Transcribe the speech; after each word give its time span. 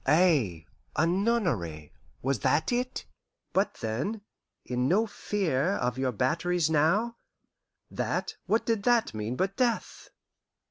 Ay, 0.07 0.65
a 0.95 1.05
nunnery 1.05 1.93
was 2.23 2.39
that 2.39 2.71
it? 2.71 3.05
But 3.53 3.75
then, 3.81 4.21
"In 4.65 4.87
no 4.87 5.05
fear 5.05 5.73
of 5.75 5.99
your 5.99 6.11
batteries 6.11 6.71
now" 6.71 7.17
that, 7.91 8.33
what 8.47 8.65
did 8.65 8.81
that 8.81 9.13
mean 9.13 9.35
but 9.35 9.57
death? 9.57 10.09